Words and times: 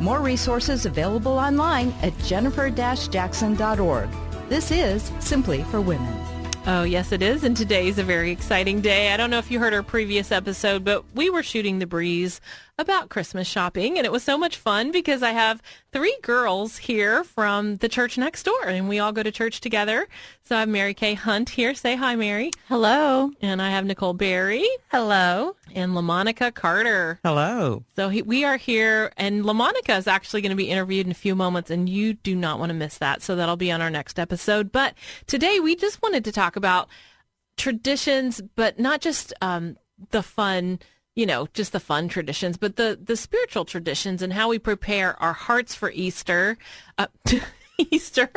More 0.00 0.20
resources 0.20 0.86
available 0.86 1.38
online 1.38 1.92
at 2.02 2.16
jennifer-jackson.org. 2.20 4.08
This 4.48 4.70
is 4.70 5.12
Simply 5.20 5.62
for 5.64 5.80
Women. 5.80 6.26
Oh, 6.66 6.82
yes, 6.82 7.12
it 7.12 7.22
is. 7.22 7.44
And 7.44 7.56
today 7.56 7.88
is 7.88 7.98
a 7.98 8.02
very 8.02 8.30
exciting 8.30 8.80
day. 8.80 9.12
I 9.12 9.16
don't 9.16 9.30
know 9.30 9.38
if 9.38 9.50
you 9.50 9.58
heard 9.58 9.72
our 9.72 9.82
previous 9.82 10.30
episode, 10.32 10.84
but 10.84 11.04
we 11.14 11.30
were 11.30 11.42
shooting 11.42 11.78
the 11.78 11.86
breeze 11.86 12.40
about 12.80 13.10
Christmas 13.10 13.46
shopping, 13.46 13.98
and 13.98 14.06
it 14.06 14.12
was 14.12 14.22
so 14.22 14.38
much 14.38 14.56
fun 14.56 14.90
because 14.90 15.22
I 15.22 15.30
have 15.30 15.62
three 15.92 16.16
girls 16.22 16.78
here 16.78 17.22
from 17.22 17.76
the 17.76 17.88
church 17.88 18.16
next 18.16 18.42
door, 18.44 18.66
and 18.66 18.88
we 18.88 18.98
all 18.98 19.12
go 19.12 19.22
to 19.22 19.30
church 19.30 19.60
together. 19.60 20.08
So 20.42 20.56
I 20.56 20.60
have 20.60 20.68
Mary 20.68 20.94
Kay 20.94 21.14
Hunt 21.14 21.50
here. 21.50 21.74
Say 21.74 21.94
hi, 21.94 22.16
Mary. 22.16 22.50
Hello. 22.68 23.30
And 23.40 23.60
I 23.60 23.70
have 23.70 23.84
Nicole 23.84 24.14
Berry. 24.14 24.66
Hello. 24.90 25.56
And 25.74 25.92
LaMonica 25.92 26.54
Carter. 26.54 27.20
Hello. 27.22 27.84
So 27.94 28.08
he, 28.08 28.22
we 28.22 28.44
are 28.44 28.56
here, 28.56 29.12
and 29.16 29.44
LaMonica 29.44 29.98
is 29.98 30.06
actually 30.06 30.40
going 30.40 30.50
to 30.50 30.56
be 30.56 30.70
interviewed 30.70 31.06
in 31.06 31.12
a 31.12 31.14
few 31.14 31.36
moments, 31.36 31.70
and 31.70 31.88
you 31.88 32.14
do 32.14 32.34
not 32.34 32.58
want 32.58 32.70
to 32.70 32.74
miss 32.74 32.98
that. 32.98 33.22
So 33.22 33.36
that'll 33.36 33.56
be 33.56 33.70
on 33.70 33.82
our 33.82 33.90
next 33.90 34.18
episode. 34.18 34.72
But 34.72 34.94
today 35.26 35.60
we 35.60 35.76
just 35.76 36.02
wanted 36.02 36.24
to 36.24 36.32
talk 36.32 36.56
about 36.56 36.88
traditions, 37.56 38.40
but 38.56 38.78
not 38.78 39.00
just 39.02 39.34
um, 39.42 39.76
the 40.10 40.22
fun 40.22 40.78
you 41.20 41.26
know, 41.26 41.46
just 41.52 41.72
the 41.72 41.80
fun 41.80 42.08
traditions, 42.08 42.56
but 42.56 42.76
the 42.76 42.98
the 43.00 43.14
spiritual 43.14 43.66
traditions 43.66 44.22
and 44.22 44.32
how 44.32 44.48
we 44.48 44.58
prepare 44.58 45.22
our 45.22 45.34
hearts 45.34 45.74
for 45.74 45.90
Easter. 45.90 46.56
Uh, 46.96 47.08
Easter. 47.78 48.30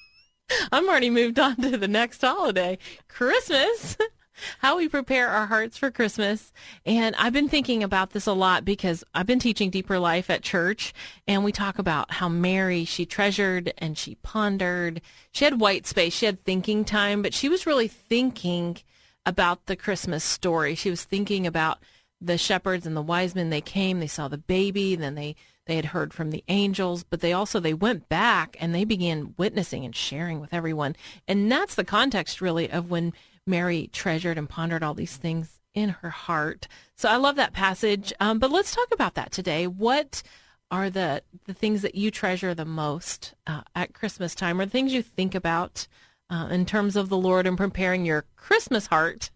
I'm 0.72 0.88
already 0.88 1.10
moved 1.10 1.38
on 1.38 1.56
to 1.56 1.76
the 1.76 1.86
next 1.86 2.22
holiday, 2.22 2.78
Christmas. 3.08 3.98
how 4.60 4.78
we 4.78 4.88
prepare 4.88 5.28
our 5.28 5.46
hearts 5.46 5.76
for 5.76 5.90
Christmas. 5.90 6.50
And 6.86 7.14
I've 7.16 7.34
been 7.34 7.50
thinking 7.50 7.82
about 7.82 8.10
this 8.10 8.26
a 8.26 8.32
lot 8.32 8.64
because 8.64 9.04
I've 9.12 9.26
been 9.26 9.40
teaching 9.40 9.68
deeper 9.68 9.98
life 9.98 10.30
at 10.30 10.42
church 10.42 10.94
and 11.26 11.44
we 11.44 11.52
talk 11.52 11.78
about 11.78 12.12
how 12.12 12.30
Mary, 12.30 12.84
she 12.86 13.04
treasured 13.04 13.74
and 13.78 13.98
she 13.98 14.14
pondered. 14.22 15.02
She 15.32 15.44
had 15.44 15.60
white 15.60 15.86
space. 15.86 16.14
She 16.14 16.26
had 16.26 16.42
thinking 16.44 16.86
time, 16.86 17.20
but 17.20 17.34
she 17.34 17.50
was 17.50 17.66
really 17.66 17.88
thinking 17.88 18.78
about 19.26 19.66
the 19.66 19.76
Christmas 19.76 20.24
story. 20.24 20.74
She 20.74 20.88
was 20.88 21.04
thinking 21.04 21.46
about 21.46 21.78
the 22.20 22.38
shepherds 22.38 22.86
and 22.86 22.96
the 22.96 23.02
wise 23.02 23.34
men. 23.34 23.50
They 23.50 23.60
came, 23.60 24.00
they 24.00 24.06
saw 24.06 24.28
the 24.28 24.38
baby, 24.38 24.96
then 24.96 25.14
they 25.14 25.36
they 25.66 25.76
had 25.76 25.86
heard 25.86 26.14
from 26.14 26.30
the 26.30 26.42
angels, 26.48 27.04
but 27.04 27.20
they 27.20 27.32
also 27.32 27.60
they 27.60 27.74
went 27.74 28.08
back 28.08 28.56
and 28.58 28.74
they 28.74 28.84
began 28.84 29.34
witnessing 29.36 29.84
and 29.84 29.94
sharing 29.94 30.40
with 30.40 30.54
everyone. 30.54 30.96
And 31.26 31.52
that's 31.52 31.74
the 31.74 31.84
context 31.84 32.40
really 32.40 32.70
of 32.70 32.90
when 32.90 33.12
Mary 33.46 33.90
treasured 33.92 34.38
and 34.38 34.48
pondered 34.48 34.82
all 34.82 34.94
these 34.94 35.16
things 35.16 35.60
in 35.74 35.90
her 35.90 36.10
heart. 36.10 36.68
So 36.96 37.08
I 37.08 37.16
love 37.16 37.36
that 37.36 37.52
passage. 37.52 38.12
Um, 38.18 38.38
but 38.38 38.50
let's 38.50 38.74
talk 38.74 38.88
about 38.92 39.14
that 39.14 39.30
today. 39.30 39.66
What 39.66 40.22
are 40.70 40.90
the 40.90 41.22
the 41.46 41.54
things 41.54 41.82
that 41.82 41.94
you 41.94 42.10
treasure 42.10 42.54
the 42.54 42.64
most 42.64 43.34
uh, 43.46 43.62
at 43.74 43.94
Christmas 43.94 44.34
time, 44.34 44.60
or 44.60 44.64
the 44.64 44.70
things 44.70 44.92
you 44.92 45.02
think 45.02 45.34
about 45.34 45.86
uh, 46.30 46.48
in 46.50 46.66
terms 46.66 46.96
of 46.96 47.08
the 47.08 47.16
Lord 47.16 47.46
and 47.46 47.56
preparing 47.56 48.04
your 48.04 48.24
Christmas 48.36 48.86
heart 48.86 49.30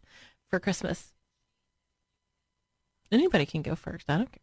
for 0.51 0.61
Christmas. 0.61 1.12
Anybody 3.13 3.47
can 3.47 3.63
go 3.63 3.77
first. 3.77 4.09
I 4.09 4.17
don't 4.17 4.33
care. 4.33 4.41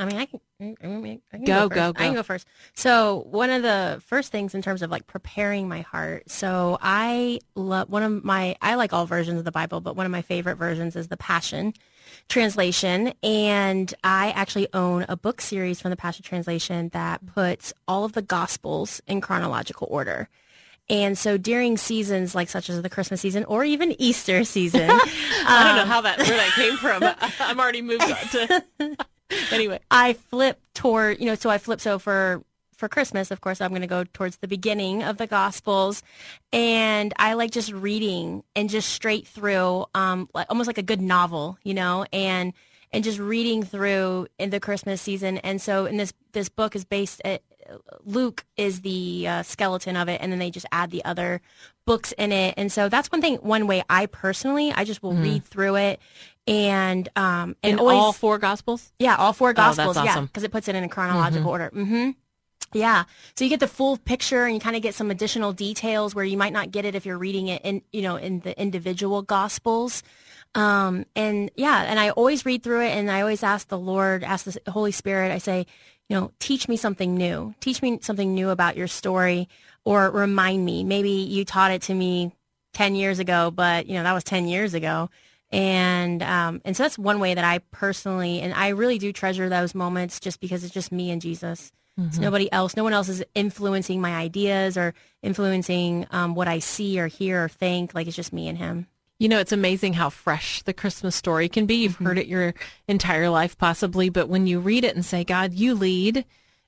I 0.00 0.04
mean, 0.04 0.16
I 0.16 0.26
can, 0.26 0.40
I 0.60 1.36
can 1.38 1.44
go, 1.44 1.68
go, 1.68 1.74
go, 1.74 1.92
go. 1.92 2.00
I 2.00 2.06
can 2.06 2.14
go 2.14 2.22
first. 2.22 2.46
So 2.74 3.24
one 3.30 3.50
of 3.50 3.62
the 3.62 4.00
first 4.06 4.30
things 4.30 4.54
in 4.54 4.62
terms 4.62 4.80
of 4.80 4.92
like 4.92 5.08
preparing 5.08 5.68
my 5.68 5.80
heart. 5.80 6.30
So 6.30 6.78
I 6.80 7.40
love 7.56 7.90
one 7.90 8.04
of 8.04 8.24
my, 8.24 8.54
I 8.62 8.76
like 8.76 8.92
all 8.92 9.06
versions 9.06 9.40
of 9.40 9.44
the 9.44 9.50
Bible, 9.50 9.80
but 9.80 9.96
one 9.96 10.06
of 10.06 10.12
my 10.12 10.22
favorite 10.22 10.54
versions 10.54 10.94
is 10.94 11.08
the 11.08 11.16
Passion 11.16 11.74
translation. 12.28 13.12
And 13.24 13.92
I 14.04 14.30
actually 14.30 14.68
own 14.72 15.04
a 15.08 15.16
book 15.16 15.40
series 15.40 15.80
from 15.80 15.90
the 15.90 15.96
Passion 15.96 16.22
translation 16.22 16.90
that 16.90 17.26
puts 17.26 17.72
all 17.88 18.04
of 18.04 18.12
the 18.12 18.22
gospels 18.22 19.00
in 19.08 19.20
chronological 19.20 19.88
order. 19.90 20.28
And 20.90 21.18
so 21.18 21.36
during 21.36 21.76
seasons 21.76 22.34
like 22.34 22.48
such 22.48 22.70
as 22.70 22.80
the 22.80 22.88
Christmas 22.88 23.20
season 23.20 23.44
or 23.44 23.64
even 23.64 23.94
Easter 24.00 24.44
season, 24.44 24.90
I 24.90 25.64
don't 25.66 25.76
know 25.76 25.82
um, 25.82 25.88
how 25.88 26.00
that 26.02 26.18
where 26.18 26.28
that 26.28 26.52
came 26.54 26.76
from. 26.76 27.02
I'm 27.40 27.60
already 27.60 27.82
moved 27.82 28.02
on 28.02 28.16
to. 28.16 28.96
anyway, 29.52 29.80
I 29.90 30.14
flip 30.14 30.60
toward 30.74 31.20
you 31.20 31.26
know 31.26 31.34
so 31.34 31.50
I 31.50 31.58
flip 31.58 31.80
so 31.80 31.98
for 31.98 32.42
for 32.78 32.88
Christmas, 32.88 33.32
of 33.32 33.40
course, 33.40 33.60
I'm 33.60 33.70
going 33.70 33.82
to 33.82 33.88
go 33.88 34.04
towards 34.04 34.36
the 34.36 34.46
beginning 34.46 35.02
of 35.02 35.18
the 35.18 35.26
Gospels, 35.26 36.02
and 36.52 37.12
I 37.16 37.32
like 37.32 37.50
just 37.50 37.72
reading 37.72 38.44
and 38.54 38.70
just 38.70 38.90
straight 38.90 39.26
through, 39.26 39.86
um, 39.96 40.28
like 40.32 40.46
almost 40.48 40.68
like 40.68 40.78
a 40.78 40.82
good 40.82 41.00
novel, 41.00 41.58
you 41.64 41.74
know, 41.74 42.06
and 42.12 42.52
and 42.92 43.04
just 43.04 43.18
reading 43.18 43.62
through 43.64 44.28
in 44.38 44.50
the 44.50 44.60
Christmas 44.60 45.02
season. 45.02 45.38
And 45.38 45.60
so, 45.60 45.86
in 45.86 45.96
this 45.96 46.12
this 46.32 46.48
book 46.48 46.76
is 46.76 46.84
based 46.84 47.20
at 47.24 47.42
Luke 48.04 48.44
is 48.56 48.80
the 48.80 49.26
uh, 49.28 49.42
skeleton 49.42 49.96
of 49.96 50.08
it, 50.08 50.20
and 50.20 50.32
then 50.32 50.38
they 50.38 50.50
just 50.50 50.66
add 50.72 50.90
the 50.90 51.04
other 51.04 51.40
books 51.86 52.12
in 52.12 52.32
it. 52.32 52.54
And 52.56 52.70
so 52.70 52.88
that's 52.88 53.10
one 53.10 53.20
thing, 53.20 53.36
one 53.36 53.66
way 53.66 53.82
I 53.88 54.06
personally, 54.06 54.72
I 54.72 54.84
just 54.84 55.02
will 55.02 55.12
mm. 55.12 55.22
read 55.22 55.44
through 55.44 55.76
it, 55.76 56.00
and 56.46 57.08
um, 57.16 57.56
and 57.62 57.74
in 57.74 57.78
always, 57.78 57.96
all 57.96 58.12
four 58.12 58.38
gospels. 58.38 58.92
Yeah, 58.98 59.16
all 59.16 59.32
four 59.32 59.52
gospels. 59.52 59.96
Oh, 59.96 60.04
yeah, 60.04 60.20
because 60.20 60.44
it 60.44 60.50
puts 60.50 60.68
it 60.68 60.74
in 60.74 60.84
a 60.84 60.88
chronological 60.88 61.40
mm-hmm. 61.40 61.48
order. 61.48 61.70
Mm-hmm. 61.74 62.10
Yeah. 62.72 63.04
So 63.34 63.44
you 63.44 63.50
get 63.50 63.60
the 63.60 63.68
full 63.68 63.96
picture 63.96 64.44
and 64.44 64.54
you 64.54 64.60
kind 64.60 64.76
of 64.76 64.82
get 64.82 64.94
some 64.94 65.10
additional 65.10 65.52
details 65.52 66.14
where 66.14 66.24
you 66.24 66.36
might 66.36 66.52
not 66.52 66.70
get 66.70 66.84
it 66.84 66.94
if 66.94 67.06
you're 67.06 67.18
reading 67.18 67.48
it 67.48 67.62
in, 67.62 67.82
you 67.92 68.02
know, 68.02 68.16
in 68.16 68.40
the 68.40 68.58
individual 68.60 69.22
gospels. 69.22 70.02
Um, 70.54 71.06
and 71.16 71.50
yeah, 71.56 71.82
and 71.82 71.98
I 71.98 72.10
always 72.10 72.44
read 72.44 72.62
through 72.62 72.82
it 72.82 72.90
and 72.90 73.10
I 73.10 73.20
always 73.20 73.42
ask 73.42 73.68
the 73.68 73.78
Lord, 73.78 74.22
ask 74.22 74.44
the 74.44 74.70
Holy 74.70 74.92
Spirit, 74.92 75.32
I 75.32 75.38
say, 75.38 75.66
you 76.08 76.16
know, 76.18 76.30
teach 76.38 76.68
me 76.68 76.76
something 76.76 77.14
new. 77.14 77.54
Teach 77.60 77.82
me 77.82 77.98
something 78.02 78.34
new 78.34 78.50
about 78.50 78.76
your 78.76 78.88
story 78.88 79.48
or 79.84 80.10
remind 80.10 80.64
me. 80.64 80.84
Maybe 80.84 81.10
you 81.10 81.44
taught 81.44 81.70
it 81.70 81.82
to 81.82 81.94
me 81.94 82.32
10 82.74 82.94
years 82.94 83.18
ago, 83.18 83.50
but, 83.50 83.86
you 83.86 83.94
know, 83.94 84.02
that 84.02 84.12
was 84.12 84.24
10 84.24 84.48
years 84.48 84.74
ago. 84.74 85.10
And 85.50 86.22
um, 86.22 86.60
and 86.64 86.76
so 86.76 86.82
that's 86.82 86.98
one 86.98 87.20
way 87.20 87.32
that 87.32 87.44
I 87.44 87.60
personally 87.70 88.40
and 88.40 88.52
I 88.52 88.68
really 88.68 88.98
do 88.98 89.12
treasure 89.12 89.48
those 89.48 89.74
moments 89.74 90.20
just 90.20 90.40
because 90.40 90.62
it's 90.62 90.74
just 90.74 90.92
me 90.92 91.10
and 91.10 91.22
Jesus. 91.22 91.72
Mm-hmm. 91.98 92.08
It's 92.08 92.18
nobody 92.18 92.50
else. 92.52 92.76
No 92.76 92.84
one 92.84 92.92
else 92.92 93.08
is 93.08 93.24
influencing 93.34 94.00
my 94.00 94.14
ideas 94.14 94.76
or 94.76 94.94
influencing 95.22 96.06
um, 96.10 96.34
what 96.34 96.48
I 96.48 96.60
see 96.60 97.00
or 97.00 97.08
hear 97.08 97.44
or 97.44 97.48
think. 97.48 97.94
Like 97.94 98.06
it's 98.06 98.16
just 98.16 98.32
me 98.32 98.48
and 98.48 98.56
him. 98.56 98.86
You 99.18 99.28
know, 99.28 99.40
it's 99.40 99.52
amazing 99.52 99.94
how 99.94 100.10
fresh 100.10 100.62
the 100.62 100.72
Christmas 100.72 101.16
story 101.16 101.48
can 101.48 101.66
be. 101.66 101.76
You've 101.76 101.94
mm-hmm. 101.94 102.06
heard 102.06 102.18
it 102.18 102.28
your 102.28 102.54
entire 102.86 103.28
life, 103.30 103.58
possibly, 103.58 104.10
but 104.10 104.28
when 104.28 104.46
you 104.46 104.60
read 104.60 104.84
it 104.84 104.94
and 104.94 105.04
say, 105.04 105.24
God, 105.24 105.54
you 105.54 105.74
lead 105.74 106.24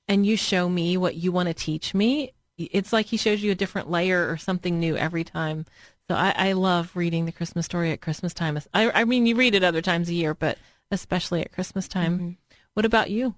and 0.09 0.27
you 0.27 0.37
show 0.37 0.69
me 0.69 0.97
what 0.97 1.15
you 1.15 1.31
want 1.31 1.47
to 1.47 1.55
teach 1.55 1.95
me, 1.95 2.33
it's 2.59 2.93
like 2.93 3.07
he 3.07 3.17
shows 3.17 3.43
you 3.43 3.53
a 3.53 3.57
different 3.57 3.89
layer 3.89 4.29
or 4.29 4.37
something 4.37 4.81
new 4.81 4.97
every 4.97 5.23
time. 5.23 5.65
So 6.09 6.17
I, 6.17 6.35
I 6.37 6.53
love 6.53 6.91
reading 6.97 7.25
the 7.25 7.33
Christmas 7.33 7.67
story 7.67 7.93
at 7.93 8.01
Christmas 8.01 8.35
time. 8.35 8.59
I, 8.75 8.91
I, 8.91 9.05
mean, 9.05 9.27
you 9.27 9.37
read 9.37 9.55
it 9.55 9.63
other 9.63 9.81
times 9.81 10.09
a 10.09 10.15
year, 10.15 10.35
but 10.35 10.59
especially 10.91 11.41
at 11.41 11.53
Christmas 11.53 11.87
time. 11.87 12.17
Mm-hmm. 12.17 12.31
What 12.75 12.85
about 12.85 13.11
you? 13.11 13.37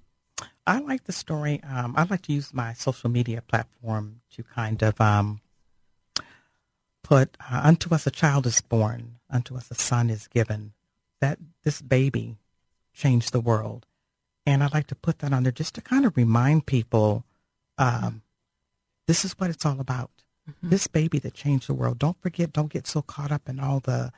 I 0.67 0.79
like 0.79 1.05
the 1.05 1.13
story. 1.13 1.61
Um, 1.63 1.95
I 1.97 2.05
like 2.05 2.23
to 2.23 2.33
use 2.33 2.55
my 2.55 2.73
social 2.73 3.11
media 3.11 3.43
platform 3.43 4.21
to 4.35 4.43
kind 4.43 4.83
of 4.83 5.01
um, 5.01 5.41
put, 7.03 7.37
uh, 7.41 7.61
unto 7.65 7.95
us 7.95 8.07
a 8.07 8.11
child 8.11 8.47
is 8.47 8.61
born, 8.61 9.19
unto 9.29 9.57
us 9.57 9.71
a 9.71 9.75
son 9.75 10.09
is 10.11 10.29
given. 10.29 10.73
That 11.21 11.39
this 11.65 11.83
baby 11.83 12.37
changed 12.95 13.33
the 13.33 13.41
world. 13.41 13.87
And 14.45 14.63
I 14.63 14.69
like 14.73 14.89
to 14.89 14.95
put 14.95 15.19
that 15.21 15.33
on 15.33 15.45
there 15.45 15.53
just 15.53 15.75
to 15.77 15.81
kind 15.81 16.05
of 16.05 16.17
remind 16.17 16.67
people 16.67 17.25
um, 17.79 18.23
this 19.07 19.25
is 19.25 19.33
what 19.33 19.51
it's 19.51 19.67
all 19.67 19.81
about. 19.81 20.11
Mm-hmm. 20.49 20.71
This 20.71 20.87
baby 20.87 21.19
that 21.21 21.35
changed 21.35 21.69
the 21.69 21.75
world. 21.75 21.99
Don't 21.99 22.21
forget, 22.21 22.53
don't 22.53 22.73
get 22.73 22.87
so 22.87 23.03
caught 23.03 23.33
up 23.33 23.49
in 23.49 23.61
all 23.61 23.81
the 23.81 24.13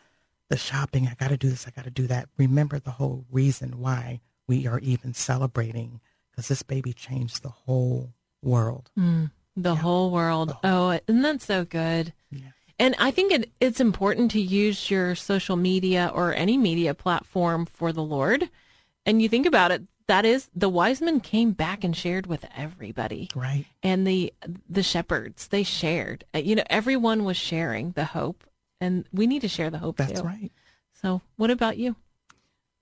the 0.50 0.56
shopping. 0.56 1.08
I 1.08 1.14
got 1.14 1.28
to 1.28 1.36
do 1.36 1.48
this, 1.48 1.66
I 1.66 1.70
got 1.70 1.84
to 1.84 1.90
do 1.90 2.06
that. 2.06 2.28
Remember 2.36 2.78
the 2.78 2.92
whole 2.92 3.24
reason 3.30 3.80
why 3.80 4.20
we 4.46 4.66
are 4.66 4.78
even 4.80 5.14
celebrating 5.14 6.00
because 6.34 6.48
this 6.48 6.62
baby 6.62 6.92
changed 6.92 7.42
the 7.42 7.50
whole 7.50 8.12
world. 8.42 8.90
Mm, 8.98 9.30
the, 9.56 9.74
yeah. 9.74 9.80
whole 9.80 10.10
world. 10.10 10.48
the 10.50 10.68
whole 10.68 10.90
Oh, 10.92 11.00
isn't 11.06 11.22
that 11.22 11.42
so 11.42 11.64
good? 11.64 12.12
Yeah. 12.30 12.48
And 12.78 12.96
I 12.98 13.12
think 13.12 13.32
it, 13.32 13.52
it's 13.60 13.80
important 13.80 14.32
to 14.32 14.40
use 14.40 14.90
your 14.90 15.14
social 15.14 15.56
media 15.56 16.10
or 16.12 16.34
any 16.34 16.56
media 16.56 16.92
platform 16.94 17.66
for 17.66 17.92
the 17.92 18.02
Lord. 18.02 18.50
And 19.06 19.22
you 19.22 19.28
think 19.28 19.46
about 19.46 19.70
it, 19.70 19.82
that 20.08 20.24
is 20.24 20.50
the 20.54 20.68
wise 20.68 21.00
men 21.00 21.20
came 21.20 21.52
back 21.52 21.84
and 21.84 21.96
shared 21.96 22.26
with 22.26 22.44
everybody. 22.56 23.30
Right. 23.34 23.64
And 23.82 24.06
the 24.06 24.34
the 24.68 24.82
shepherds, 24.82 25.48
they 25.48 25.62
shared. 25.62 26.24
Uh, 26.34 26.38
you 26.38 26.56
know, 26.56 26.64
everyone 26.68 27.24
was 27.24 27.36
sharing 27.36 27.92
the 27.92 28.04
hope 28.04 28.44
and 28.80 29.06
we 29.12 29.26
need 29.26 29.42
to 29.42 29.48
share 29.48 29.70
the 29.70 29.78
hope 29.78 29.96
That's 29.96 30.20
too. 30.20 30.26
right. 30.26 30.50
So, 31.00 31.22
what 31.36 31.50
about 31.50 31.78
you? 31.78 31.96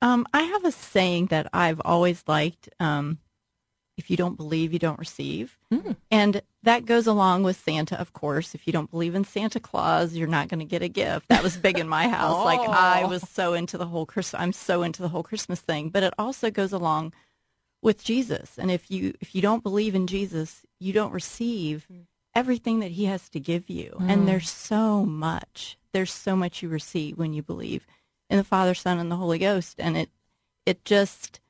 Um, 0.01 0.27
I 0.33 0.43
have 0.43 0.65
a 0.65 0.73
saying 0.73 1.27
that 1.27 1.49
I've 1.53 1.81
always 1.85 2.25
liked. 2.27 2.69
Um, 2.81 3.19
if 3.97 4.11
you 4.11 4.17
don't 4.17 4.37
believe, 4.37 4.73
you 4.73 4.79
don't 4.79 4.99
receive. 4.99 5.59
Mm. 5.73 5.97
And 6.11 6.43
that 6.63 6.87
goes 6.87 7.07
along 7.07 7.43
with 7.43 7.57
Santa, 7.57 8.01
of 8.01 8.13
course. 8.13 8.55
If 8.55 8.67
you 8.67 8.73
don't 8.73 8.91
believe 8.91 9.15
in 9.15 9.25
Santa 9.25 9.61
Claus, 9.61 10.15
you're 10.15 10.29
not 10.29 10.49
going 10.49 10.61
to 10.61 10.67
get 10.67 10.83
a 10.83 10.89
gift. 10.89 11.29
That 11.29 11.43
was 11.43 11.57
big 11.57 11.79
in 11.79 11.89
my 11.89 12.09
house. 12.09 12.37
oh. 12.37 12.45
Like 12.53 12.69
I 12.69 13.05
was 13.05 13.23
so 13.29 13.55
into 13.55 13.77
the 13.79 13.87
whole 13.87 14.07
Christmas. 14.07 14.41
I'm 14.41 14.53
so 14.53 14.83
into 14.83 15.03
the 15.03 15.09
whole 15.09 15.23
Christmas 15.23 15.61
thing. 15.61 15.91
But 15.91 16.03
it 16.03 16.15
also 16.19 16.51
goes 16.51 16.73
along 16.73 17.13
with 17.83 18.03
Jesus. 18.03 18.59
And 18.59 18.71
if 18.71 18.91
you 18.91 19.15
if 19.21 19.35
you 19.35 19.43
don't 19.43 19.63
believe 19.63 19.95
in 19.95 20.07
Jesus, 20.07 20.65
you 20.79 20.93
don't 20.93 21.13
receive 21.13 21.87
everything 22.35 22.81
that 22.81 22.93
he 22.93 23.05
has 23.07 23.29
to 23.31 23.41
give 23.41 23.69
you. 23.69 23.97
And 24.01 24.27
there's 24.27 24.51
so 24.51 25.05
much. 25.05 25.77
There's 25.93 26.13
so 26.13 26.35
much 26.35 26.63
you 26.63 26.69
receive 26.69 27.19
when 27.19 27.35
you 27.35 27.43
believe 27.43 27.87
in 28.31 28.39
the 28.39 28.45
Father, 28.45 28.75
Son, 28.75 28.99
and 28.99 29.11
the 29.11 29.17
Holy 29.17 29.39
Ghost. 29.39 29.77
And 29.79 29.97
it 29.97 30.11
it 30.65 30.85
just 30.85 31.41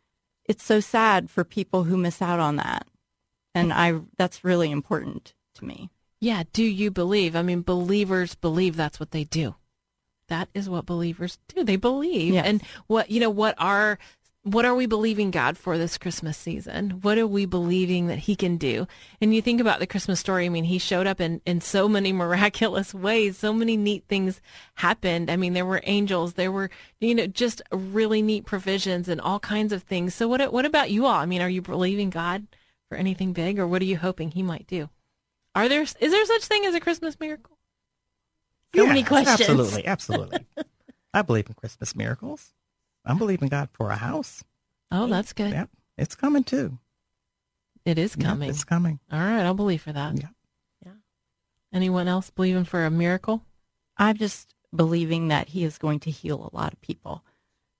it's 0.47 0.65
so 0.65 0.81
sad 0.81 1.31
for 1.31 1.44
people 1.44 1.85
who 1.85 1.97
miss 1.97 2.21
out 2.21 2.41
on 2.41 2.56
that. 2.56 2.87
And 3.55 3.73
I 3.73 4.00
that's 4.17 4.44
really 4.44 4.71
important 4.71 5.35
to 5.56 5.65
me. 5.65 5.91
Yeah, 6.21 6.44
do 6.53 6.62
you 6.62 6.91
believe? 6.91 7.35
I 7.37 7.43
mean, 7.43 7.62
believers 7.62 8.35
believe 8.35 8.77
that's 8.77 9.00
what 9.00 9.11
they 9.11 9.25
do. 9.25 9.56
That 10.29 10.49
is 10.55 10.71
what 10.71 10.87
believers 10.87 11.39
do. 11.49 11.65
They 11.65 11.77
believe. 11.77 12.35
Yes. 12.35 12.47
And 12.47 12.62
what, 12.87 13.11
you 13.11 13.21
know, 13.21 13.29
what 13.29 13.55
are 13.59 13.99
what 14.44 14.65
are 14.65 14.75
we 14.75 14.87
believing 14.87 15.31
God 15.31 15.56
for 15.56 15.79
this 15.79 15.97
Christmas 15.97 16.37
season? 16.37 16.91
What 17.03 17.17
are 17.17 17.27
we 17.29 17.47
believing 17.47 18.09
that 18.09 18.19
he 18.19 18.35
can 18.35 18.56
do? 18.56 18.89
And 19.21 19.33
you 19.33 19.41
think 19.41 19.61
about 19.61 19.79
the 19.79 19.87
Christmas 19.87 20.19
story, 20.19 20.47
I 20.47 20.49
mean, 20.49 20.65
he 20.65 20.79
showed 20.79 21.06
up 21.06 21.21
in, 21.21 21.41
in 21.47 21.61
so 21.61 21.89
many 21.89 22.12
miraculous 22.12 22.93
ways. 22.93 23.39
So 23.39 23.53
many 23.53 23.77
neat 23.77 24.05
things 24.09 24.41
happened. 24.75 25.31
I 25.31 25.37
mean, 25.37 25.53
there 25.53 25.67
were 25.67 25.81
angels, 25.85 26.35
there 26.35 26.50
were, 26.50 26.71
you 27.00 27.15
know, 27.15 27.29
just 27.29 27.62
really 27.71 28.21
neat 28.21 28.44
provisions 28.44 29.09
and 29.09 29.21
all 29.21 29.39
kinds 29.39 29.73
of 29.73 29.85
things. 29.85 30.15
So 30.15 30.27
what 30.27 30.53
what 30.53 30.67
about 30.67 30.91
you 30.91 31.06
all? 31.06 31.15
I 31.15 31.27
mean, 31.27 31.41
are 31.41 31.49
you 31.49 31.62
believing 31.62 32.11
God 32.11 32.49
for 32.89 32.99
anything 32.99 33.33
big 33.33 33.61
or 33.61 33.67
what 33.67 33.81
are 33.81 33.87
you 33.87 33.97
hoping 33.97 34.33
he 34.33 34.43
might 34.43 34.67
do? 34.67 34.91
Are 35.55 35.69
there 35.69 35.83
is 35.83 35.94
there 35.99 36.27
such 36.27 36.44
thing 36.44 36.67
as 36.67 36.75
a 36.75 36.81
Christmas 36.81 37.19
miracle? 37.21 37.59
So 38.75 38.87
many 38.87 39.05
questions. 39.05 39.41
Absolutely, 39.41 39.87
absolutely. 39.87 40.47
I 41.15 41.23
believe 41.23 41.47
in 41.47 41.55
Christmas 41.55 41.94
miracles. 41.94 42.55
I'm 43.04 43.19
believing 43.19 43.49
God 43.49 43.69
for 43.72 43.90
a 43.90 43.96
house. 43.96 44.44
Oh, 44.90 45.06
that's 45.06 45.32
good. 45.32 45.50
Yep, 45.52 45.70
it's 45.99 46.14
coming 46.14 46.44
too. 46.44 46.78
It 47.84 47.99
is 47.99 48.14
Yep, 48.16 48.26
coming. 48.26 48.50
it's 48.50 48.64
coming. 48.64 49.00
All 49.10 49.19
right, 49.19 49.43
I'll 49.44 49.54
believe 49.54 49.82
for 49.82 49.93
that. 49.93 50.14
Yeah. 50.20 50.28
Anyone 51.75 52.06
else 52.06 52.31
believing 52.31 52.64
for 52.64 52.84
a 52.84 52.90
miracle? 52.90 53.43
I'm 53.96 54.16
just 54.19 54.54
believing 54.76 55.28
that 55.28 55.49
he 55.49 55.64
is 55.64 55.78
going 55.78 56.00
to 56.00 56.10
heal 56.10 56.50
a 56.52 56.54
lot 56.54 56.72
of 56.75 56.81
people. 56.82 57.25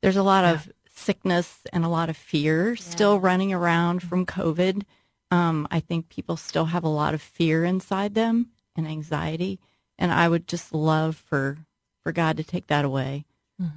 There's 0.01 0.17
a 0.17 0.23
lot 0.23 0.45
of 0.47 0.73
sickness 0.89 1.61
and 1.75 1.85
a 1.85 1.89
lot 1.89 2.09
of 2.09 2.17
fear 2.17 2.75
still 2.77 3.21
running 3.21 3.53
around 3.53 4.03
from 4.03 4.25
COVID. 4.25 4.85
Um, 5.31 5.69
I 5.71 5.81
think 5.81 6.09
people 6.09 6.37
still 6.39 6.67
have 6.67 6.85
a 6.85 6.89
lot 6.89 7.13
of 7.13 7.21
fear 7.21 7.65
inside 7.65 8.15
them 8.15 8.51
and 8.75 8.87
anxiety, 8.89 9.61
and 9.99 10.11
I 10.11 10.27
would 10.29 10.49
just 10.49 10.73
love 10.75 11.17
for 11.17 11.59
for 12.03 12.13
God 12.13 12.37
to 12.39 12.45
take 12.45 12.67
that 12.69 12.85
away 12.87 13.27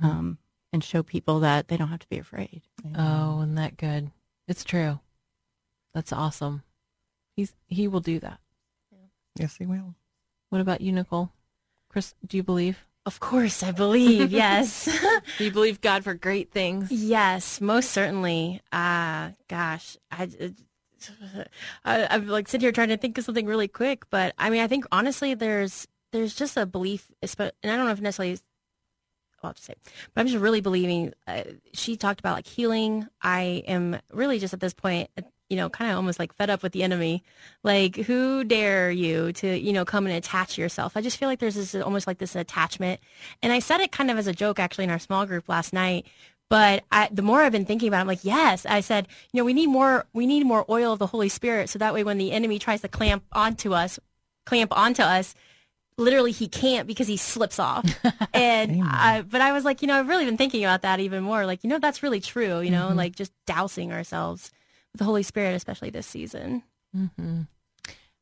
um, 0.02 0.38
and 0.76 0.84
show 0.84 1.02
people 1.02 1.40
that 1.40 1.70
they 1.70 1.78
don't 1.78 1.88
have 1.88 2.02
to 2.02 2.10
be 2.10 2.20
afraid. 2.20 2.62
Oh, 2.96 3.40
isn't 3.40 3.56
that 3.56 3.78
good? 3.78 4.12
It's 4.46 4.66
true. 4.66 5.00
That's 5.94 6.12
awesome. 6.12 6.64
He's 7.36 7.54
he 7.68 7.88
will 7.88 8.02
do 8.02 8.20
that. 8.20 8.40
Yes, 9.40 9.56
he 9.58 9.66
will. 9.66 9.96
What 10.50 10.62
about 10.62 10.82
you, 10.82 10.92
Nicole? 10.92 11.32
Chris, 11.90 12.14
do 12.28 12.36
you 12.38 12.44
believe? 12.44 12.86
Of 13.06 13.20
course, 13.20 13.64
I 13.64 13.72
believe. 13.72 14.32
Yes. 14.44 14.86
Do 15.38 15.44
you 15.46 15.52
believe 15.52 15.80
God 15.80 16.04
for 16.04 16.14
great 16.14 16.52
things? 16.52 16.92
Yes, 16.92 17.62
most 17.62 17.92
certainly. 17.92 18.62
Uh, 18.72 19.32
gosh, 19.48 19.98
I, 20.12 20.28
I, 21.86 22.08
I'm 22.10 22.28
like 22.28 22.48
sitting 22.50 22.66
here 22.66 22.72
trying 22.74 22.90
to 22.90 22.98
think 22.98 23.18
of 23.18 23.24
something 23.24 23.46
really 23.46 23.70
quick, 23.70 24.10
but 24.10 24.34
I 24.38 24.50
mean, 24.50 24.62
I 24.62 24.68
think 24.68 24.86
honestly, 24.92 25.34
there's 25.36 25.88
there's 26.12 26.36
just 26.36 26.58
a 26.58 26.66
belief, 26.66 27.12
and 27.22 27.52
I 27.64 27.76
don't 27.78 27.86
know 27.86 27.92
if 27.92 28.02
necessarily. 28.02 28.40
Well, 29.46 29.54
I'll 29.56 29.62
say, 29.62 29.76
but 30.14 30.22
I'm 30.22 30.28
just 30.28 30.42
really 30.42 30.62
believing. 30.62 31.14
Uh, 31.28 31.44
she 31.74 31.96
talked 31.98 32.20
about 32.20 32.36
like 32.36 32.48
healing. 32.48 33.08
I 33.22 33.64
am 33.68 34.00
really 34.12 34.40
just 34.40 34.54
at 34.54 34.60
this 34.60 34.74
point, 34.74 35.10
you 35.50 35.58
know, 35.58 35.70
kind 35.70 35.92
of 35.92 35.98
almost 35.98 36.18
like 36.18 36.34
fed 36.34 36.50
up 36.50 36.64
with 36.64 36.72
the 36.72 36.82
enemy. 36.82 37.24
Like, 37.62 37.96
who 37.96 38.44
dare 38.44 38.90
you 38.90 39.32
to, 39.34 39.56
you 39.56 39.72
know, 39.72 39.86
come 39.86 40.08
and 40.08 40.16
attach 40.16 40.58
yourself? 40.58 40.98
I 40.98 41.02
just 41.02 41.18
feel 41.18 41.30
like 41.30 41.40
there's 41.40 41.54
this 41.54 41.76
almost 41.76 42.08
like 42.08 42.18
this 42.18 42.36
attachment. 42.36 43.00
And 43.44 43.54
I 43.54 43.60
said 43.60 43.82
it 43.82 43.92
kind 43.92 44.10
of 44.10 44.18
as 44.18 44.26
a 44.26 44.34
joke 44.34 44.58
actually 44.58 44.86
in 44.86 44.90
our 44.90 45.00
small 45.00 45.28
group 45.28 45.48
last 45.48 45.74
night. 45.74 46.08
But 46.50 46.84
I, 46.92 47.10
the 47.12 47.22
more 47.22 47.42
I've 47.42 47.52
been 47.52 47.66
thinking 47.66 47.88
about 47.88 47.98
it, 47.98 48.02
I'm 48.02 48.08
like, 48.08 48.24
yes, 48.24 48.66
I 48.66 48.80
said, 48.80 49.08
you 49.32 49.40
know, 49.40 49.46
we 49.46 49.54
need 49.54 49.68
more, 49.68 50.06
we 50.14 50.26
need 50.26 50.46
more 50.46 50.66
oil 50.70 50.94
of 50.94 51.00
the 51.00 51.08
Holy 51.08 51.30
Spirit. 51.30 51.70
So 51.70 51.80
that 51.80 51.94
way 51.94 52.04
when 52.04 52.18
the 52.18 52.32
enemy 52.32 52.58
tries 52.58 52.82
to 52.82 52.88
clamp 52.88 53.24
onto 53.32 53.74
us, 53.74 54.00
clamp 54.46 54.76
onto 54.76 55.04
us, 55.04 55.36
literally 55.98 56.32
he 56.32 56.48
can't 56.48 56.88
because 56.88 57.08
he 57.08 57.18
slips 57.18 57.60
off. 57.60 57.86
and 58.34 58.84
I, 58.84 59.22
but 59.22 59.42
I 59.42 59.54
was 59.54 59.64
like, 59.64 59.82
you 59.82 59.88
know, 59.88 59.98
I've 60.00 60.08
really 60.10 60.26
been 60.26 60.38
thinking 60.38 60.64
about 60.64 60.82
that 60.82 61.00
even 61.00 61.24
more. 61.24 61.46
Like, 61.46 61.64
you 61.64 61.70
know, 61.70 61.80
that's 61.80 62.04
really 62.04 62.20
true, 62.20 62.60
you 62.60 62.72
know, 62.72 62.90
like 62.96 63.16
just 63.16 63.32
dousing 63.46 63.92
ourselves 63.94 64.52
with 64.92 65.00
the 65.00 65.06
Holy 65.06 65.24
Spirit, 65.24 65.56
especially 65.56 65.90
this 65.90 66.08
season. 66.08 66.64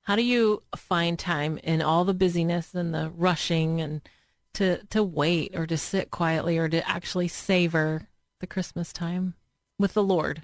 How 0.03 0.15
do 0.15 0.23
you 0.23 0.63
find 0.75 1.17
time 1.17 1.57
in 1.63 1.81
all 1.81 2.03
the 2.03 2.13
busyness 2.13 2.73
and 2.73 2.93
the 2.93 3.11
rushing 3.15 3.79
and 3.81 4.01
to 4.55 4.83
to 4.87 5.01
wait 5.03 5.55
or 5.55 5.65
to 5.65 5.77
sit 5.77 6.11
quietly 6.11 6.57
or 6.57 6.69
to 6.69 6.87
actually 6.87 7.27
savor 7.27 8.07
the 8.39 8.47
Christmas 8.47 8.91
time 8.93 9.33
with 9.79 9.93
the 9.93 10.03
Lord? 10.03 10.43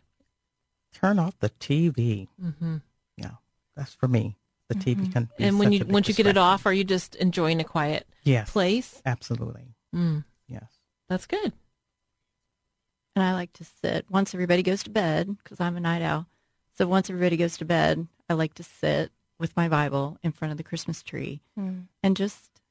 Turn 0.93 1.19
off 1.19 1.37
the 1.39 1.49
TV. 1.49 2.27
Mm-hmm. 2.41 2.77
Yeah, 3.17 3.33
that's 3.75 3.93
for 3.93 4.07
me. 4.07 4.37
The 4.69 4.75
TV 4.75 4.95
mm-hmm. 4.95 5.11
can 5.11 5.29
be 5.37 5.43
and 5.43 5.59
when 5.59 5.67
such 5.67 5.73
you 5.73 5.81
a 5.81 5.85
big 5.85 5.93
once 5.93 6.07
you 6.07 6.13
get 6.13 6.27
it 6.27 6.37
off, 6.37 6.65
are 6.65 6.73
you 6.73 6.83
just 6.83 7.15
enjoying 7.15 7.59
a 7.59 7.63
quiet 7.63 8.07
yes, 8.23 8.51
place? 8.51 9.01
Absolutely. 9.05 9.75
Mm, 9.95 10.23
Yes. 10.47 10.71
that's 11.07 11.25
good. 11.25 11.51
And 13.15 13.23
I 13.23 13.33
like 13.33 13.51
to 13.53 13.65
sit 13.81 14.05
once 14.09 14.33
everybody 14.33 14.61
goes 14.61 14.83
to 14.83 14.91
bed 14.91 15.35
because 15.43 15.59
I'm 15.59 15.75
a 15.75 15.79
night 15.79 16.03
owl. 16.03 16.27
So 16.77 16.87
once 16.87 17.09
everybody 17.09 17.35
goes 17.35 17.57
to 17.57 17.65
bed, 17.65 18.07
I 18.29 18.35
like 18.35 18.53
to 18.55 18.63
sit 18.63 19.11
with 19.39 19.57
my 19.57 19.67
Bible 19.67 20.17
in 20.21 20.31
front 20.31 20.51
of 20.51 20.57
the 20.57 20.63
Christmas 20.63 21.01
tree 21.01 21.41
hmm. 21.57 21.79
and 22.03 22.15
just 22.15 22.61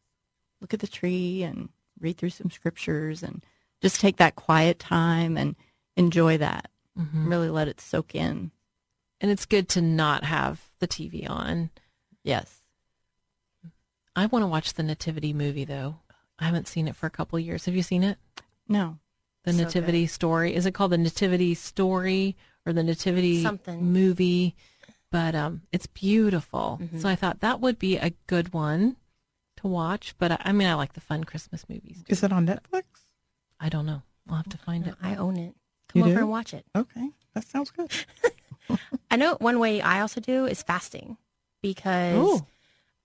look 0.61 0.73
at 0.73 0.81
the 0.81 0.87
tree 0.87 1.43
and 1.43 1.69
read 2.01 2.17
through 2.17 2.31
some 2.31 2.51
scriptures 2.51 3.23
and 3.23 3.45
just 3.83 4.01
take 4.01 4.17
that 4.17 4.37
quiet 4.37 4.79
time 4.79 5.37
and 5.37 5.57
enjoy 5.97 6.39
that. 6.39 6.71
Mm-hmm. 6.99 7.29
Really 7.29 7.51
let 7.51 7.69
it 7.69 7.81
soak 7.81 8.15
in. 8.15 8.51
And 9.21 9.31
it's 9.31 9.47
good 9.47 9.69
to 9.71 9.81
not 9.83 10.25
have 10.25 10.71
the 10.79 10.89
TV 10.89 11.29
on. 11.29 11.71
Yes. 12.29 12.61
I 14.15 14.27
want 14.27 14.43
to 14.43 14.47
watch 14.49 14.75
the 14.75 14.83
Nativity 14.83 15.33
movie 15.33 15.65
though. 15.65 15.97
I 16.39 16.45
haven't 16.45 16.69
seen 16.69 16.87
it 16.89 16.97
for 16.97 17.07
a 17.07 17.11
couple 17.11 17.39
of 17.39 17.45
years. 17.45 17.65
Have 17.65 17.75
you 17.75 17.83
seen 17.83 18.03
it? 18.03 18.19
No. 18.69 18.99
The 19.45 19.53
So 19.53 19.63
Nativity 19.65 20.07
story. 20.07 20.55
Is 20.55 20.67
it 20.67 20.75
called 20.75 20.93
the 20.93 20.99
Nativity 20.99 21.55
story 21.55 22.37
or 22.67 22.73
the 22.73 22.83
Nativity 22.83 23.43
Something. 23.43 23.93
movie? 23.93 24.55
But 25.11 25.35
um, 25.35 25.63
it's 25.73 25.87
beautiful. 25.87 26.79
Mm-hmm. 26.83 26.99
So 27.01 27.09
I 27.09 27.15
thought 27.17 27.41
that 27.41 27.61
would 27.61 27.79
be 27.79 27.97
a 27.97 28.11
good 28.27 28.53
one 28.53 28.97
to 29.57 29.67
watch. 29.67 30.15
But 30.19 30.33
I, 30.33 30.39
I 30.47 30.53
mean, 30.53 30.69
I 30.69 30.75
like 30.75 30.93
the 30.93 31.01
fun 31.01 31.25
Christmas 31.25 31.65
movies. 31.69 31.99
Too. 31.99 32.13
Is 32.13 32.23
it 32.23 32.33
on 32.33 32.47
Netflix? 32.47 32.85
I 33.59 33.69
don't 33.71 33.87
know. 33.87 34.03
I'll 34.29 34.37
have 34.37 34.49
to 34.51 34.59
find 34.59 34.87
it. 34.87 34.95
I 35.03 35.15
own 35.17 35.37
it. 35.39 35.55
Come 35.89 36.01
You 36.01 36.05
over 36.07 36.15
do? 36.17 36.21
and 36.21 36.29
watch 36.31 36.53
it. 36.53 36.67
Okay, 36.77 37.09
that 37.35 37.49
sounds 37.49 37.71
good. 37.71 37.91
I 39.11 39.17
know 39.17 39.37
one 39.41 39.59
way 39.59 39.81
I 39.81 40.01
also 40.03 40.21
do 40.21 40.45
is 40.45 40.63
fasting 40.63 41.17
because 41.63 42.43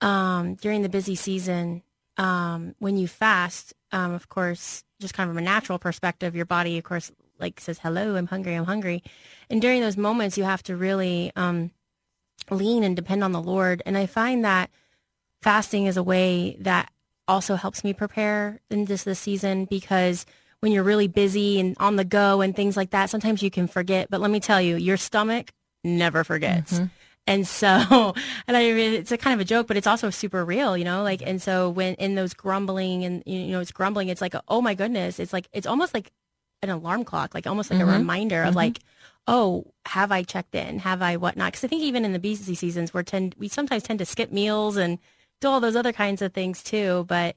um, 0.01 0.55
during 0.55 0.81
the 0.81 0.89
busy 0.89 1.15
season, 1.15 1.83
um, 2.17 2.75
when 2.79 2.97
you 2.97 3.07
fast, 3.07 3.73
um, 3.91 4.13
of 4.13 4.29
course, 4.29 4.83
just 4.99 5.13
kind 5.13 5.29
of 5.29 5.35
from 5.35 5.43
a 5.43 5.45
natural 5.45 5.79
perspective, 5.79 6.35
your 6.35 6.45
body, 6.45 6.77
of 6.77 6.83
course, 6.83 7.11
like 7.39 7.59
says, 7.59 7.79
hello, 7.79 8.15
I'm 8.15 8.27
hungry, 8.27 8.53
I'm 8.53 8.65
hungry. 8.65 9.03
And 9.49 9.61
during 9.61 9.81
those 9.81 9.97
moments, 9.97 10.37
you 10.37 10.43
have 10.43 10.63
to 10.63 10.75
really 10.75 11.31
um, 11.35 11.71
lean 12.49 12.83
and 12.83 12.95
depend 12.95 13.23
on 13.23 13.31
the 13.31 13.41
Lord. 13.41 13.81
And 13.85 13.97
I 13.97 14.05
find 14.05 14.45
that 14.45 14.69
fasting 15.41 15.85
is 15.85 15.97
a 15.97 16.03
way 16.03 16.57
that 16.59 16.91
also 17.27 17.55
helps 17.55 17.83
me 17.83 17.93
prepare 17.93 18.59
in 18.69 18.85
this 18.85 19.03
this 19.03 19.19
season 19.19 19.65
because 19.65 20.25
when 20.59 20.71
you're 20.71 20.83
really 20.83 21.07
busy 21.07 21.59
and 21.59 21.75
on 21.79 21.95
the 21.97 22.05
go 22.05 22.41
and 22.41 22.55
things 22.55 22.77
like 22.77 22.91
that, 22.91 23.09
sometimes 23.09 23.41
you 23.41 23.51
can 23.51 23.67
forget. 23.67 24.09
But 24.09 24.21
let 24.21 24.31
me 24.31 24.39
tell 24.39 24.61
you, 24.61 24.77
your 24.77 24.97
stomach 24.97 25.51
never 25.83 26.23
forgets. 26.23 26.79
And 27.25 27.47
so, 27.47 27.67
and 28.47 28.57
I 28.57 28.71
mean, 28.73 28.93
it's 28.93 29.11
a 29.11 29.17
kind 29.17 29.33
of 29.33 29.39
a 29.39 29.45
joke, 29.47 29.67
but 29.67 29.77
it's 29.77 29.87
also 29.87 30.09
super 30.09 30.43
real, 30.43 30.77
you 30.77 30.83
know, 30.83 31.03
like, 31.03 31.21
and 31.25 31.41
so 31.41 31.69
when 31.69 31.95
in 31.95 32.15
those 32.15 32.33
grumbling 32.33 33.03
and, 33.05 33.23
you 33.25 33.47
know, 33.47 33.59
it's 33.59 33.71
grumbling, 33.71 34.09
it's 34.09 34.21
like, 34.21 34.35
oh 34.47 34.61
my 34.61 34.73
goodness, 34.73 35.19
it's 35.19 35.33
like, 35.33 35.47
it's 35.53 35.67
almost 35.67 35.93
like 35.93 36.11
an 36.61 36.69
alarm 36.69 37.03
clock, 37.03 37.33
like 37.33 37.47
almost 37.47 37.71
like 37.71 37.81
a 37.81 37.85
reminder 37.85 38.43
of 38.43 38.55
like, 38.55 38.79
oh, 39.27 39.73
have 39.85 40.11
I 40.11 40.23
checked 40.23 40.55
in? 40.55 40.79
Have 40.79 41.01
I 41.01 41.17
whatnot? 41.17 41.51
Because 41.51 41.63
I 41.63 41.67
think 41.67 41.81
even 41.81 42.05
in 42.05 42.13
the 42.13 42.19
busy 42.19 42.55
seasons, 42.55 42.93
we're 42.93 43.03
tend 43.03 43.35
we 43.37 43.47
sometimes 43.47 43.83
tend 43.83 43.99
to 43.99 44.05
skip 44.05 44.31
meals 44.31 44.77
and 44.77 44.99
do 45.41 45.47
all 45.47 45.59
those 45.59 45.75
other 45.75 45.93
kinds 45.93 46.21
of 46.21 46.33
things 46.33 46.63
too. 46.63 47.05
But 47.07 47.35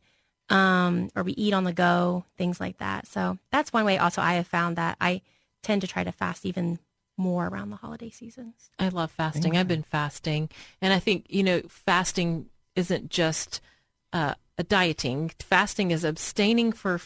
um, 0.49 1.11
or 1.17 1.23
we 1.23 1.33
eat 1.33 1.55
on 1.55 1.65
the 1.65 1.73
go, 1.73 2.25
things 2.39 2.61
like 2.61 2.79
that. 2.79 3.07
So 3.07 3.39
that's 3.51 3.73
one 3.73 3.85
way. 3.85 3.99
Also, 3.99 4.23
I 4.23 4.35
have 4.35 4.47
found 4.47 4.77
that 4.77 4.97
I 5.01 5.23
tend 5.63 5.81
to 5.83 5.89
try 5.89 6.05
to 6.05 6.13
fast 6.13 6.47
even 6.47 6.79
more 7.17 7.47
around 7.47 7.71
the 7.71 7.77
holiday 7.77 8.11
seasons. 8.11 8.71
I 8.79 8.89
love 8.89 9.11
fasting. 9.11 9.57
I've 9.57 9.69
been 9.69 9.83
fasting, 9.83 10.51
and 10.81 10.93
I 10.93 10.99
think 10.99 11.27
you 11.29 11.43
know, 11.43 11.63
fasting 11.69 12.47
isn't 12.75 13.11
just 13.11 13.61
uh, 14.13 14.35
a 14.59 14.65
dieting. 14.65 15.33
Fasting 15.41 15.91
is 15.91 16.05
abstaining 16.05 16.73
for 16.73 17.01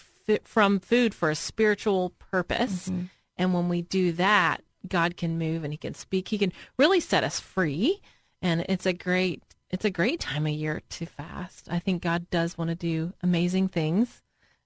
from 0.44 0.78
food 0.78 1.14
for 1.14 1.30
a 1.30 1.34
spiritual 1.34 2.10
purpose, 2.18 2.90
and 3.36 3.54
when 3.54 3.68
we 3.68 3.82
do 3.82 4.12
that, 4.12 4.62
God 4.86 5.16
can 5.16 5.38
move 5.38 5.64
and 5.64 5.72
he 5.72 5.76
can 5.76 5.94
speak. 5.94 6.28
He 6.28 6.38
can 6.38 6.52
really 6.78 7.00
set 7.00 7.24
us 7.24 7.40
free. 7.40 8.00
And 8.42 8.64
it's 8.68 8.86
a 8.86 8.92
great 8.92 9.42
it's 9.70 9.84
a 9.84 9.90
great 9.90 10.20
time 10.20 10.46
of 10.46 10.52
year 10.52 10.82
to 10.90 11.06
fast. 11.06 11.68
I 11.70 11.78
think 11.78 12.02
God 12.02 12.28
does 12.30 12.58
want 12.58 12.70
to 12.70 12.74
do 12.74 13.12
amazing 13.22 13.68
things 13.68 14.22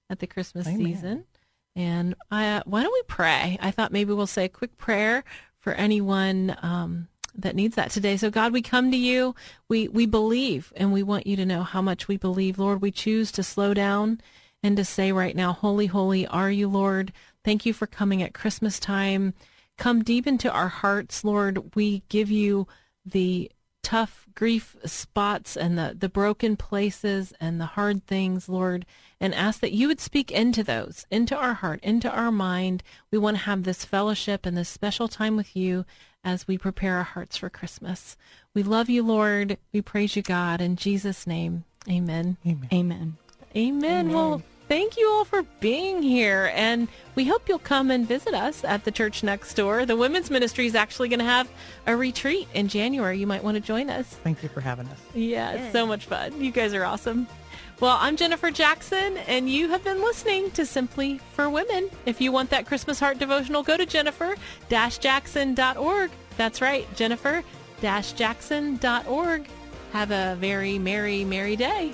at 0.09 0.19
the 0.19 0.27
Christmas 0.27 0.67
Amen. 0.67 0.77
season. 0.77 1.23
And 1.75 2.15
uh, 2.31 2.61
why 2.65 2.83
don't 2.83 2.93
we 2.93 3.03
pray? 3.07 3.57
I 3.61 3.71
thought 3.71 3.91
maybe 3.91 4.13
we'll 4.13 4.27
say 4.27 4.45
a 4.45 4.49
quick 4.49 4.77
prayer 4.77 5.23
for 5.59 5.73
anyone 5.73 6.55
um, 6.61 7.07
that 7.35 7.55
needs 7.55 7.75
that 7.75 7.91
today. 7.91 8.17
So 8.17 8.29
God, 8.29 8.53
we 8.53 8.61
come 8.61 8.91
to 8.91 8.97
you. 8.97 9.35
We 9.67 9.87
we 9.87 10.05
believe, 10.05 10.71
and 10.75 10.93
we 10.93 11.03
want 11.03 11.27
you 11.27 11.35
to 11.35 11.45
know 11.45 11.63
how 11.63 11.81
much 11.81 12.07
we 12.07 12.17
believe. 12.17 12.57
Lord, 12.57 12.81
we 12.81 12.91
choose 12.91 13.31
to 13.33 13.43
slow 13.43 13.73
down 13.73 14.21
and 14.63 14.77
to 14.77 14.85
say 14.85 15.11
right 15.11 15.35
now, 15.35 15.51
"Holy, 15.53 15.87
holy 15.87 16.25
are 16.27 16.51
you, 16.51 16.69
Lord." 16.69 17.11
Thank 17.43 17.65
you 17.65 17.73
for 17.73 17.87
coming 17.87 18.23
at 18.23 18.33
Christmas 18.33 18.79
time. 18.79 19.33
Come 19.77 20.03
deep 20.03 20.25
into 20.25 20.51
our 20.51 20.69
hearts, 20.69 21.23
Lord. 21.23 21.75
We 21.75 22.03
give 22.09 22.31
you 22.31 22.67
the 23.05 23.51
tough 23.85 24.25
grief 24.33 24.75
spots 24.83 25.55
and 25.55 25.77
the, 25.77 25.95
the 25.97 26.09
broken 26.09 26.57
places 26.57 27.33
and 27.39 27.61
the 27.61 27.67
hard 27.67 28.03
things, 28.07 28.49
Lord, 28.49 28.83
and 29.21 29.33
ask 29.35 29.59
that 29.59 29.73
you 29.73 29.87
would 29.87 29.99
speak 29.99 30.31
into 30.31 30.63
those, 30.63 31.05
into 31.11 31.37
our 31.37 31.53
heart, 31.53 31.81
into 31.83 32.09
our 32.09 32.31
mind. 32.31 32.81
We 33.11 33.19
want 33.19 33.37
to 33.37 33.43
have 33.43 33.61
this 33.61 33.85
fellowship 33.85 34.43
and 34.43 34.57
this 34.57 34.69
special 34.69 35.07
time 35.07 35.37
with 35.37 35.55
you 35.55 35.85
as 36.23 36.47
we 36.47 36.57
prepare 36.57 36.97
our 36.97 37.03
hearts 37.03 37.37
for 37.37 37.47
Christmas. 37.47 38.17
We 38.55 38.63
love 38.63 38.89
you, 38.89 39.03
Lord. 39.03 39.59
We 39.71 39.83
praise 39.83 40.15
you, 40.15 40.23
God. 40.23 40.61
In 40.61 40.77
Jesus' 40.77 41.27
name, 41.27 41.63
amen. 41.87 42.37
Amen. 42.43 42.69
Amen. 42.73 43.17
Amen. 43.55 44.09
Well, 44.09 44.41
thank 44.67 44.97
you 44.97 45.07
all 45.09 45.25
for 45.25 45.43
being 45.59 46.01
here. 46.01 46.51
And 46.53 46.87
we 47.15 47.25
hope 47.25 47.47
you'll 47.47 47.59
come 47.59 47.91
and 47.91 48.07
visit 48.07 48.33
us 48.33 48.63
at 48.63 48.83
the 48.83 48.91
church 48.91 49.23
next 49.23 49.53
door. 49.55 49.85
The 49.85 49.95
women's 49.95 50.29
ministry 50.29 50.65
is 50.65 50.75
actually 50.75 51.09
going 51.09 51.19
to 51.19 51.25
have 51.25 51.49
a 51.87 51.95
retreat 51.95 52.47
in 52.53 52.67
January. 52.67 53.19
You 53.19 53.27
might 53.27 53.43
want 53.43 53.55
to 53.55 53.61
join 53.61 53.89
us. 53.89 54.07
Thank 54.07 54.43
you 54.43 54.49
for 54.49 54.61
having 54.61 54.87
us. 54.87 54.99
Yeah, 55.13 55.51
it's 55.51 55.71
so 55.71 55.85
much 55.85 56.05
fun. 56.05 56.41
You 56.41 56.51
guys 56.51 56.73
are 56.73 56.85
awesome. 56.85 57.27
Well, 57.81 57.97
I'm 57.99 58.15
Jennifer 58.15 58.51
Jackson, 58.51 59.17
and 59.27 59.49
you 59.49 59.67
have 59.69 59.83
been 59.83 60.01
listening 60.01 60.49
to 60.51 60.65
Simply 60.65 61.19
for 61.33 61.49
Women. 61.49 61.89
If 62.05 62.21
you 62.21 62.31
want 62.31 62.49
that 62.51 62.65
Christmas 62.65 63.01
heart 63.01 63.19
devotional, 63.19 63.63
go 63.63 63.75
to 63.75 63.85
jennifer-jackson.org. 63.85 66.11
That's 66.37 66.61
right, 66.61 66.95
jennifer-jackson.org. 66.95 69.47
Have 69.91 70.11
a 70.11 70.37
very 70.39 70.79
merry, 70.79 71.25
merry 71.25 71.57
day. 71.57 71.93